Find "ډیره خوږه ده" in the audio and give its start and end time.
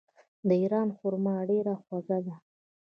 1.49-2.35